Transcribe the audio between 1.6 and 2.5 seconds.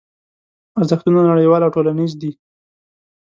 او ټولنیز دي.